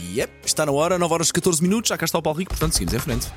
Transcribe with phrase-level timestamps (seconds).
[0.00, 1.88] Yep, está na hora, 9 horas e 14 minutos.
[1.88, 3.28] Já cá está o Paulo Rico, portanto seguimos em frente.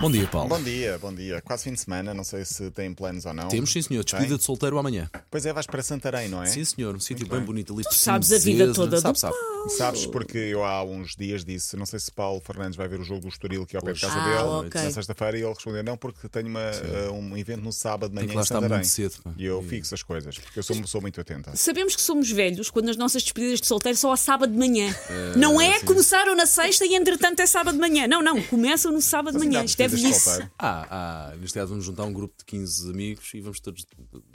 [0.00, 0.48] Bom dia, Paulo.
[0.48, 1.40] Bom dia, bom dia.
[1.42, 3.48] Quase fim de semana, não sei se têm planos ou não.
[3.48, 4.04] Temos, sim, senhor.
[4.04, 5.10] Despedida de solteiro amanhã.
[5.28, 6.46] Pois é, vais para Santarém, não é?
[6.46, 6.94] Sim, senhor.
[6.94, 7.46] Um sítio bem bem.
[7.46, 7.82] bonito ali.
[7.82, 9.34] Tu sabes a vida toda Sabe, do sabe.
[9.76, 13.02] Sabes porque eu há uns dias disse, não sei se Paulo Fernandes vai ver o
[13.04, 14.82] jogo do Estoril que é ao pé de casa Ah, dele ok.
[14.82, 18.14] na sexta-feira e ele respondeu não porque tenho uma, eh, um evento no sábado de
[18.14, 18.76] manhã que lá em estar Santarém.
[18.78, 19.16] muito cedo.
[19.24, 19.32] pá.
[19.36, 21.56] E eu fixo as coisas, porque eu sou uma pessoa muito atenta.
[21.56, 24.94] Sabemos que somos velhos quando as nossas despedidas de solteiro são ao sábado de manhã.
[25.36, 28.06] não é começaram na sexta e entretanto é sábado de manhã.
[28.06, 29.62] Não, não, começam no sábado de Mas ainda manhã.
[29.62, 30.48] há Isto é velhice.
[30.58, 33.86] Ah, ah, neste caso vamos juntar um grupo de 15 amigos e vamos todos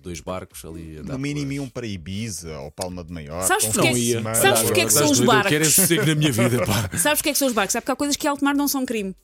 [0.01, 3.43] dois barcos ali andar No mínimo iam para Ibiza ou Palma de Maior.
[3.43, 4.17] Sabes ia.
[4.17, 4.35] semana.
[4.35, 5.49] Sabes porque é que são os barcos?
[5.49, 6.97] quero esse sossego na minha vida, pá.
[6.97, 7.73] Sabes o que é que são os barcos?
[7.73, 9.15] Sabe porque há coisas que alto mar não são crime.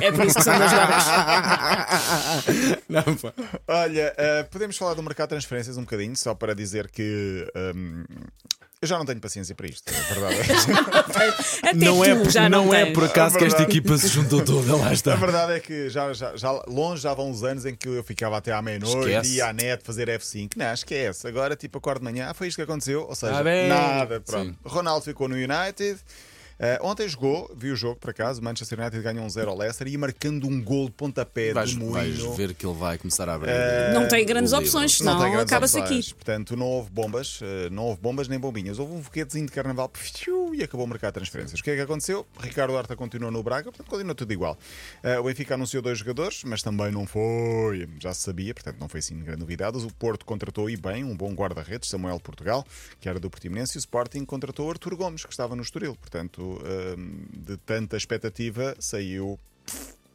[0.00, 1.04] É por isso que são dois barcos.
[2.88, 3.32] Não, pá.
[3.66, 8.04] Olha, eh, podemos falar do mercado de transferências um bocadinho, só para dizer que hum,
[8.84, 10.36] eu já não tenho paciência para isto, é verdade.
[11.74, 14.42] Não, tu é, por- já não, não é por acaso que esta equipa se juntou
[14.44, 15.14] toda, lá A está.
[15.16, 18.36] verdade é que já, já, já longe já vão uns anos em que eu ficava
[18.36, 20.52] até à meia-noite, ia à net fazer F5.
[20.56, 21.26] Não, esquece.
[21.26, 23.06] Agora, tipo, acordo de manhã, ah, foi isto que aconteceu.
[23.08, 24.20] Ou seja, Ah, nada.
[24.20, 24.50] Pronto.
[24.50, 24.56] Sim.
[24.64, 25.98] Ronaldo ficou no United.
[26.58, 28.42] Eh, ontem jogou, vi o jogo por acaso.
[28.42, 31.78] Manchester United ganhou um 0 ao Leicester e marcando um gol de pontapé Vais, de
[31.78, 32.32] vais moinho.
[32.34, 33.52] ver que ele vai começar a abrir.
[33.92, 36.14] Não tem grandes opções, Não grandes acaba-se aqui.
[36.14, 38.78] Portanto, não houve bombas, não houve bombas nem bombinhas.
[38.78, 39.90] Houve um foguetezinho de carnaval
[40.54, 41.60] e acabou o mercado de transferências.
[41.60, 42.26] O que é que aconteceu?
[42.40, 44.56] Ricardo Horta continuou no Braga, portanto, continua tudo igual.
[45.02, 48.88] Eh, o Benfica anunciou dois jogadores, mas também não foi, já se sabia, portanto, não
[48.88, 49.76] foi assim grande novidade.
[49.78, 52.64] O Porto contratou e bem um bom guarda-redes, Samuel Portugal,
[53.00, 55.96] que era do Portimonense, e o Sporting contratou Artur Gomes, que estava no Estoril.
[55.96, 56.94] Portanto, eh,
[57.46, 59.38] de tanta expectativa, saiu.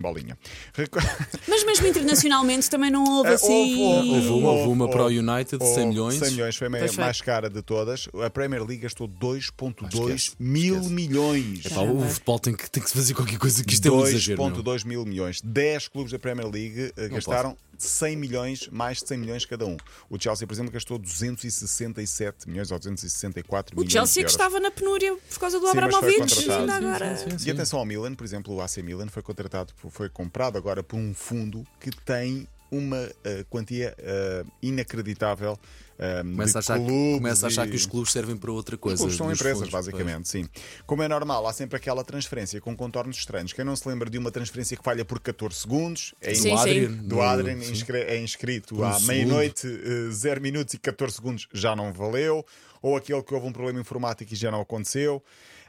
[0.02, 0.38] Bolinha.
[1.46, 3.84] Mas mesmo internacionalmente também não houve Eh, assim.
[3.84, 5.20] houve, Houve uma, houve uma Houve, para o houve.
[5.20, 6.16] United de 100 Oh, milhões.
[6.20, 7.04] 100 milhões foi a Pois foi.
[7.04, 8.08] mais cara de todas.
[8.24, 10.94] A Premier League gastou 2,2 esquece, mil esquece.
[10.94, 11.68] milhões.
[11.68, 14.06] Pá, o futebol tem que, tem que se fazer qualquer coisa que isto é um
[14.08, 14.42] exagero.
[14.42, 14.64] meu.
[14.64, 15.42] 2,2 mil milhões.
[15.44, 19.78] 10 clubes da Premier League eh, gastaram 100 milhões, mais de 100 milhões cada um.
[20.10, 23.92] O Chelsea, por exemplo, gastou 267 milhões ou 264 O milhões.
[23.92, 26.50] Chelsea de que estava na penúria por causa do Abramovich.
[26.50, 27.18] agora.
[27.18, 27.48] Sim, sim, sim.
[27.48, 30.98] E atenção ao Milan, por exemplo, o AC Milan foi contratado, foi comprado agora por
[30.98, 35.58] um fundo que tem uma eh, quantia eh, inacreditável
[35.99, 38.82] eh, Começa a, achar, clubes começa a achar que os clubes servem para outra Os
[38.82, 38.98] coisa.
[38.98, 40.48] clubes são empresas, fundos, basicamente, sim.
[40.86, 43.52] Como é normal, há sempre aquela transferência com contornos estranhos.
[43.52, 46.61] Quem não se lembra de uma transferência que falha por 14 segundos é Sim, pois.
[46.61, 46.92] Adrian.
[46.92, 47.59] do Adrian
[48.08, 52.45] é inscrito Por um à meia-noite, eh, 0 minutos e 14 segundos já não valeu,
[52.82, 55.21] ou aquele que houve um problema informático e já não aconteceu.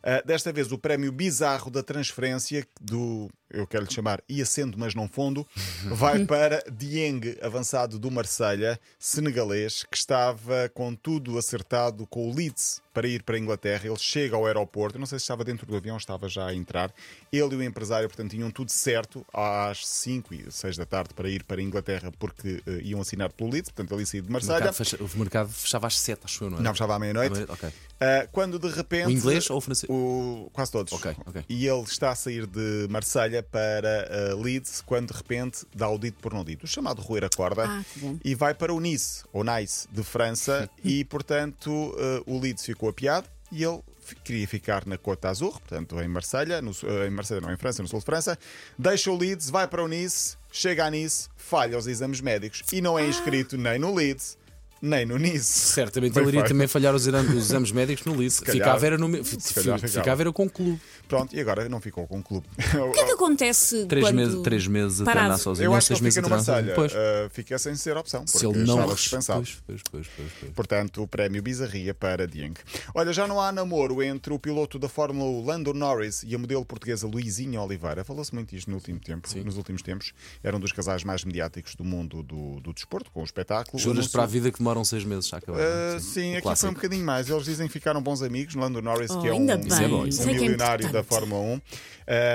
[0.03, 4.79] Ah, desta vez, o prémio bizarro da transferência do, eu quero lhe chamar, ia sendo,
[4.79, 5.47] mas não fundo,
[5.93, 12.83] vai para Dieng, avançado do Marselha, senegalês, que estava com tudo acertado com o Leeds
[12.93, 13.87] para ir para a Inglaterra.
[13.87, 16.55] Ele chega ao aeroporto, eu não sei se estava dentro do avião, estava já a
[16.55, 16.93] entrar.
[17.33, 21.29] Ele e o empresário, portanto, tinham tudo certo às 5 e 6 da tarde para
[21.29, 24.33] ir para a Inglaterra porque eh, iam assinar pelo Leeds, portanto, ali saí de O
[24.33, 24.55] Marselha.
[24.55, 26.63] mercado, fecha- o mercado fechava às 7, acho eu, não é?
[26.63, 27.45] Não, estava à meia-noite.
[27.49, 27.69] Ok.
[28.01, 29.07] Ah, quando de repente.
[29.09, 29.89] O inglês ou o francês?
[29.91, 30.93] O- quase todos.
[30.93, 31.45] Ok, ok.
[31.49, 35.99] E ele está a sair de Marselha para uh, Leeds quando de repente dá o
[35.99, 36.65] dito por não dito.
[36.65, 37.85] O chamado roer a corda Ah,
[38.25, 40.69] e vai para o Nice, ou Nice, de França.
[40.83, 43.81] e portanto uh, o Leeds ficou apiado e ele
[44.25, 46.73] queria ficar na Côte d'Azur, portanto em Marselha, no,
[47.07, 48.39] em Marselha, não, em França, no sul de França.
[48.79, 52.81] Deixa o Leeds, vai para o Nice, chega a Nice, falha os exames médicos e
[52.81, 54.39] não é inscrito nem no Leeds.
[54.83, 55.45] Nem no Nice.
[55.45, 56.53] Certamente Bem ele iria feito.
[56.53, 58.41] também falhar os exames, os exames médicos no Leeds.
[58.41, 58.53] calhar.
[58.57, 59.89] Fica a ver no Se calhar ficava.
[59.89, 60.81] fica a ver com o clube.
[61.07, 62.47] Pronto, e agora não ficou com o clube.
[62.81, 64.15] O que é que acontece Três, quando...
[64.17, 65.21] meses, três meses a Parado.
[65.21, 65.67] treinar sozinho.
[65.67, 66.75] Eu acho que ele meses fica a sozinho.
[66.75, 66.93] Pois.
[66.93, 66.97] Uh,
[67.31, 68.27] fica sem ser opção.
[68.27, 68.95] Se ele não.
[68.95, 69.41] dispensado.
[69.43, 70.53] Pois, pois, pois, pois, pois.
[70.53, 72.55] Portanto, o prémio Bizarria para Dieng.
[72.95, 76.39] Olha, já não há namoro entre o piloto da Fórmula 1, Lando Norris, e a
[76.39, 78.05] modelo portuguesa Luizinha Oliveira.
[78.05, 80.13] Falou-se muito isto no último tempo, nos últimos tempos.
[80.43, 83.79] Era um dos casais mais mediáticos do mundo do, do desporto, com o espetáculo.
[83.83, 85.59] Juras para a vida que demoram seis meses a acabar.
[85.59, 86.61] Uh, Sim, sim, aqui clássico.
[86.61, 87.29] foi um bocadinho mais.
[87.29, 88.55] Eles dizem que ficaram bons amigos.
[88.55, 90.35] Lando Norris, Oh, que é um, ainda um, é bom, um isso é que é
[90.41, 91.03] milionário da.
[91.03, 91.55] Fórmula 1.
[91.57, 91.61] Uh,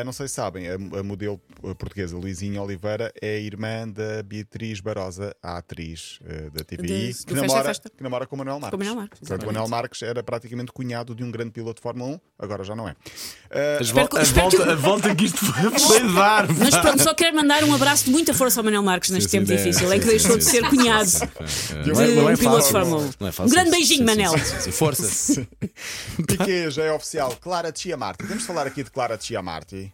[0.06, 1.38] não sei se sabem, a, a modelo
[1.78, 7.34] portuguesa Luizinha Oliveira é irmã da Beatriz Barosa, a atriz uh, da TVI, De- que,
[7.34, 7.90] é namora, Festa.
[7.90, 8.70] que namora com o Manuel Marques.
[8.72, 11.76] Com o Manuel Marques, Portanto, o Manuel Marques era praticamente cunhado de um grande piloto
[11.76, 12.92] de Fórmula 1, agora já não é.
[12.92, 16.48] Uh, Espero que- a, espero que- volta, a volta que isto foi, dar.
[16.54, 19.40] Mas pronto, só quero mandar um abraço de muita força ao Manuel Marques neste Sim,
[19.40, 21.82] tempo sim, difícil, sim, em que deixou sim, de sim, ser sim, cunhado sim, sim.
[21.82, 21.96] De Não
[22.30, 22.72] é- não é um piloto de fácil.
[22.89, 23.13] Fórmula 1.
[23.19, 24.31] Não é Um grande beijinho, Sim, Manel.
[24.38, 24.72] sim, sim, sim.
[24.72, 25.48] Força.
[26.27, 27.36] Piquet já é oficial.
[27.38, 28.25] Clara Chiamarti.
[28.25, 29.92] Temos de falar aqui de Clara Chiamarti.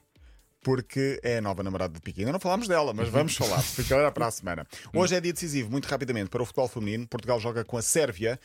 [0.64, 2.22] Porque é a nova namorada de Piquet.
[2.22, 3.62] Ainda não falámos dela, mas vamos falar.
[3.64, 4.68] Ficará para a semana.
[4.94, 7.08] Hoje é dia decisivo, muito rapidamente, para o futebol feminino.
[7.08, 8.40] Portugal joga com a Sérvia.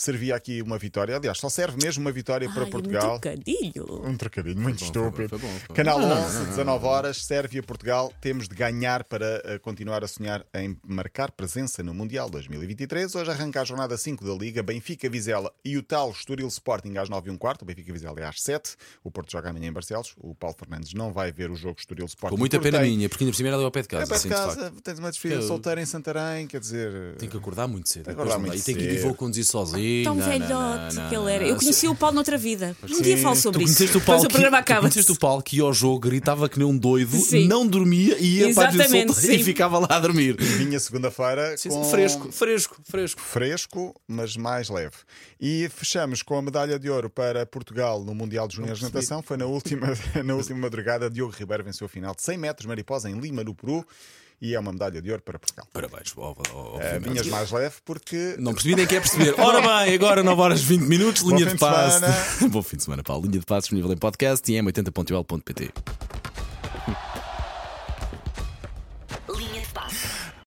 [0.00, 1.16] Servia aqui uma vitória.
[1.16, 3.16] Aliás, só serve mesmo uma vitória para Ai, Portugal.
[3.16, 4.02] Um trocadilho.
[4.06, 5.28] Um trocadilho muito Foi bom, estúpido.
[5.28, 5.74] foi bom, foi bom.
[5.74, 8.12] Canal Não, não, 11, não, não, 19 horas, Sérvia-Portugal.
[8.20, 13.14] Temos de ganhar para eh, continuar a sonhar em marcar presença no Mundial 2023.
[13.14, 14.62] Hoje arranca a jornada 5 da Liga.
[14.62, 17.62] Benfica, Vizela e o tal Estoril Sporting às 9 e um quarto.
[17.62, 18.76] O Benfica Vizela é às 7.
[19.02, 20.14] O Porto joga amanhã em Barcelos.
[20.18, 22.34] O Paulo Fernandes não vai ver o jogo Estoril Sporting.
[22.34, 24.12] Com muita pena minha, porque ainda por cima era ali ao pé de casa.
[24.12, 27.16] É assim, de de casa, tens uma Eu- solteira em Santarém, quer dizer.
[27.16, 28.10] Tem que acordar muito cedo.
[28.10, 29.78] Acordar muito e tem que ir e vou conduzir sozinho.
[30.04, 31.44] Tão Não, velhote não, não, que ele era.
[31.44, 31.50] não.
[31.50, 32.76] Eu conheci o Paulo noutra vida.
[32.82, 33.02] Um Sim.
[33.02, 33.98] dia falo sobre Tu isso.
[33.98, 34.80] o Paulo, o que, programa acaba.
[34.82, 37.46] conheceste o Paulo que ia ao jogo, gritava que nem um doido, Sim.
[37.48, 40.36] não dormia e ia para a Exatamente, e ficava lá a dormir.
[40.38, 41.84] Vinha segunda-feira com...
[41.84, 43.20] Fresco, fresco, fresco.
[43.20, 44.96] fresco, mas mais leve.
[45.40, 49.22] E fechamos com a medalha de ouro para Portugal no Mundial de Júniores de Natação.
[49.22, 49.88] Foi na última,
[50.24, 51.08] na última madrugada.
[51.10, 53.86] Diogo Ribeiro venceu a final de 100 metros mariposa em Lima, no Peru.
[54.40, 55.66] E é uma medalha de ouro para Portugal.
[55.72, 57.08] Parabéns, obviamente.
[57.08, 59.34] minhas mais leve porque Não percebi nem quer perceber.
[59.40, 62.04] Ora bem, agora 9 horas 20 minutos, linha fim de de passe.
[62.48, 63.26] Bom fim de semana, Paulo.
[63.26, 66.07] Linha de passe disponível em podcast e em 80.ol.pt.